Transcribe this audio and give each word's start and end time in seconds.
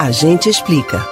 A 0.00 0.10
gente 0.10 0.48
explica. 0.48 1.06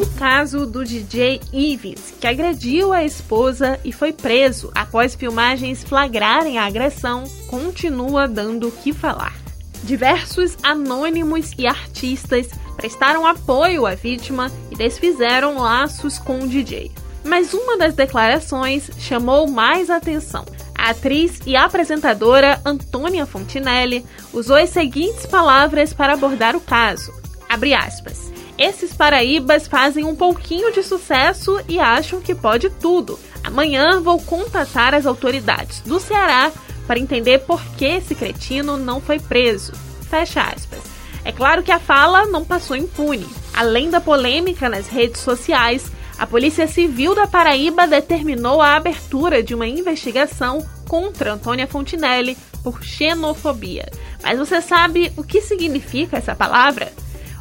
O 0.00 0.06
caso 0.18 0.64
do 0.64 0.82
DJ 0.82 1.38
Ives, 1.52 2.14
que 2.18 2.26
agrediu 2.26 2.94
a 2.94 3.04
esposa 3.04 3.78
e 3.84 3.92
foi 3.92 4.10
preso 4.10 4.72
após 4.74 5.14
filmagens 5.14 5.84
flagrarem 5.84 6.56
a 6.56 6.64
agressão, 6.64 7.24
continua 7.46 8.26
dando 8.26 8.68
o 8.68 8.72
que 8.72 8.94
falar. 8.94 9.36
Diversos 9.84 10.56
anônimos 10.62 11.52
e 11.58 11.66
artistas 11.66 12.48
prestaram 12.74 13.26
apoio 13.26 13.84
à 13.84 13.94
vítima 13.94 14.50
e 14.70 14.74
desfizeram 14.74 15.58
laços 15.58 16.18
com 16.18 16.38
o 16.38 16.48
DJ. 16.48 16.90
Mas 17.22 17.52
uma 17.52 17.76
das 17.76 17.92
declarações 17.92 18.90
chamou 18.98 19.46
mais 19.46 19.90
atenção. 19.90 20.46
A 20.88 20.92
atriz 20.92 21.38
e 21.44 21.54
apresentadora 21.54 22.62
Antônia 22.64 23.26
Fontinelli 23.26 24.06
usou 24.32 24.56
as 24.56 24.70
seguintes 24.70 25.26
palavras 25.26 25.92
para 25.92 26.14
abordar 26.14 26.56
o 26.56 26.62
caso. 26.62 27.12
Abre 27.46 27.74
aspas. 27.74 28.32
Esses 28.56 28.94
paraíbas 28.94 29.68
fazem 29.68 30.02
um 30.06 30.16
pouquinho 30.16 30.72
de 30.72 30.82
sucesso 30.82 31.60
e 31.68 31.78
acham 31.78 32.22
que 32.22 32.34
pode 32.34 32.70
tudo. 32.70 33.18
Amanhã 33.44 34.00
vou 34.00 34.18
contatar 34.18 34.94
as 34.94 35.04
autoridades 35.04 35.80
do 35.80 36.00
Ceará 36.00 36.50
para 36.86 36.98
entender 36.98 37.40
por 37.40 37.62
que 37.76 37.84
esse 37.84 38.14
cretino 38.14 38.78
não 38.78 38.98
foi 38.98 39.20
preso. 39.20 39.74
Fecha 40.08 40.40
aspas. 40.40 40.80
É 41.22 41.30
claro 41.30 41.62
que 41.62 41.70
a 41.70 41.78
fala 41.78 42.24
não 42.24 42.46
passou 42.46 42.74
impune. 42.74 43.28
Além 43.52 43.90
da 43.90 44.00
polêmica 44.00 44.70
nas 44.70 44.88
redes 44.88 45.20
sociais, 45.20 45.92
a 46.18 46.26
Polícia 46.26 46.66
Civil 46.66 47.14
da 47.14 47.28
Paraíba 47.28 47.86
determinou 47.86 48.60
a 48.60 48.74
abertura 48.74 49.40
de 49.40 49.54
uma 49.54 49.68
investigação 49.68 50.66
contra 50.88 51.34
Antônia 51.34 51.66
Fontinelli 51.66 52.36
por 52.64 52.82
xenofobia. 52.82 53.88
Mas 54.20 54.36
você 54.36 54.60
sabe 54.60 55.12
o 55.16 55.22
que 55.22 55.40
significa 55.40 56.16
essa 56.16 56.34
palavra? 56.34 56.92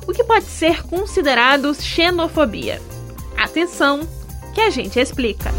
O 0.07 0.13
que 0.13 0.23
pode 0.23 0.45
ser 0.45 0.83
considerado 0.83 1.73
xenofobia? 1.73 2.79
Atenção, 3.35 4.07
que 4.53 4.61
a 4.61 4.69
gente 4.69 4.99
explica. 4.99 5.51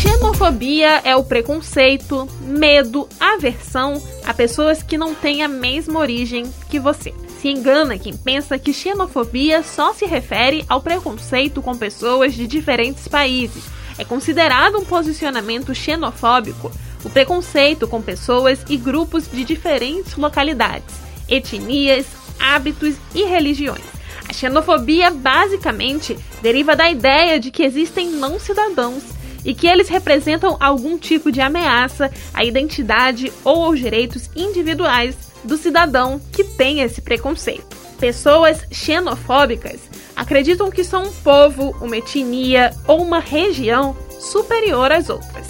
Xenofobia 0.00 1.00
é 1.04 1.16
o 1.16 1.24
preconceito, 1.24 2.28
medo, 2.42 3.08
aversão 3.18 4.00
a 4.24 4.32
pessoas 4.32 4.84
que 4.84 4.96
não 4.96 5.14
têm 5.14 5.42
a 5.42 5.48
mesma 5.48 5.98
origem 5.98 6.50
que 6.70 6.78
você. 6.78 7.12
Se 7.40 7.48
engana 7.48 7.98
quem 7.98 8.16
pensa 8.16 8.58
que 8.58 8.72
xenofobia 8.72 9.62
só 9.62 9.92
se 9.92 10.06
refere 10.06 10.64
ao 10.68 10.80
preconceito 10.80 11.60
com 11.60 11.76
pessoas 11.76 12.34
de 12.34 12.46
diferentes 12.46 13.06
países. 13.06 13.64
É 13.98 14.04
considerado 14.04 14.78
um 14.78 14.84
posicionamento 14.84 15.74
xenofóbico 15.74 16.70
o 17.04 17.10
preconceito 17.10 17.86
com 17.86 18.02
pessoas 18.02 18.64
e 18.68 18.76
grupos 18.76 19.30
de 19.30 19.44
diferentes 19.44 20.16
localidades, 20.16 20.94
etnias, 21.28 22.06
hábitos 22.38 22.96
e 23.14 23.22
religiões. 23.22 23.84
A 24.28 24.32
xenofobia 24.32 25.10
basicamente 25.10 26.18
deriva 26.42 26.74
da 26.74 26.90
ideia 26.90 27.38
de 27.38 27.52
que 27.52 27.62
existem 27.62 28.10
não 28.10 28.40
cidadãos 28.40 29.04
e 29.44 29.54
que 29.54 29.68
eles 29.68 29.88
representam 29.88 30.56
algum 30.58 30.98
tipo 30.98 31.30
de 31.30 31.40
ameaça 31.40 32.10
à 32.34 32.44
identidade 32.44 33.32
ou 33.44 33.64
aos 33.64 33.78
direitos 33.78 34.28
individuais 34.34 35.25
do 35.46 35.56
cidadão 35.56 36.20
que 36.32 36.44
tem 36.44 36.80
esse 36.80 37.00
preconceito. 37.00 37.76
Pessoas 37.98 38.66
xenofóbicas 38.70 39.80
acreditam 40.14 40.70
que 40.70 40.84
são 40.84 41.04
um 41.04 41.12
povo, 41.12 41.74
uma 41.80 41.96
etnia 41.96 42.74
ou 42.86 43.02
uma 43.02 43.20
região 43.20 43.96
superior 44.20 44.92
às 44.92 45.08
outras. 45.08 45.46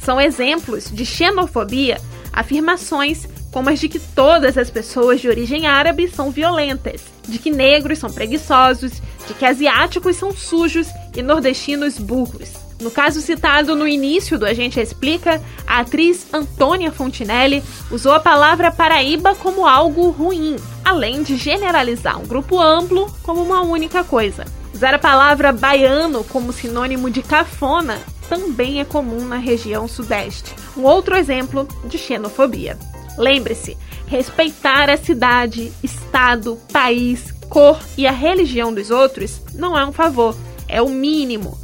São 0.00 0.20
exemplos 0.20 0.90
de 0.90 1.04
xenofobia 1.06 2.00
afirmações 2.32 3.28
como 3.52 3.70
as 3.70 3.78
de 3.78 3.88
que 3.88 4.00
todas 4.00 4.58
as 4.58 4.68
pessoas 4.68 5.20
de 5.20 5.28
origem 5.28 5.68
árabe 5.68 6.08
são 6.08 6.32
violentas, 6.32 7.02
de 7.28 7.38
que 7.38 7.52
negros 7.52 8.00
são 8.00 8.10
preguiçosos, 8.10 9.00
de 9.28 9.34
que 9.34 9.46
asiáticos 9.46 10.16
são 10.16 10.34
sujos 10.34 10.88
e 11.16 11.22
nordestinos 11.22 11.96
burros. 11.96 12.63
No 12.84 12.90
caso 12.90 13.22
citado 13.22 13.74
no 13.74 13.88
início 13.88 14.38
do 14.38 14.44
A 14.44 14.52
Gente 14.52 14.78
Explica, 14.78 15.40
a 15.66 15.80
atriz 15.80 16.26
Antônia 16.34 16.92
Fontinelli 16.92 17.64
usou 17.90 18.12
a 18.12 18.20
palavra 18.20 18.70
Paraíba 18.70 19.34
como 19.34 19.66
algo 19.66 20.10
ruim, 20.10 20.56
além 20.84 21.22
de 21.22 21.34
generalizar 21.38 22.20
um 22.20 22.26
grupo 22.26 22.60
amplo 22.60 23.10
como 23.22 23.42
uma 23.42 23.62
única 23.62 24.04
coisa. 24.04 24.44
Usar 24.74 24.92
a 24.92 24.98
palavra 24.98 25.50
baiano 25.50 26.22
como 26.24 26.52
sinônimo 26.52 27.08
de 27.08 27.22
cafona 27.22 27.98
também 28.28 28.80
é 28.80 28.84
comum 28.84 29.24
na 29.24 29.38
região 29.38 29.88
sudeste. 29.88 30.54
Um 30.76 30.82
outro 30.82 31.16
exemplo 31.16 31.66
de 31.86 31.96
xenofobia. 31.96 32.78
Lembre-se, 33.16 33.78
respeitar 34.06 34.90
a 34.90 34.98
cidade, 34.98 35.72
estado, 35.82 36.58
país, 36.70 37.32
cor 37.48 37.80
e 37.96 38.06
a 38.06 38.12
religião 38.12 38.74
dos 38.74 38.90
outros 38.90 39.40
não 39.54 39.78
é 39.78 39.86
um 39.86 39.92
favor, 39.92 40.36
é 40.68 40.82
o 40.82 40.90
mínimo 40.90 41.63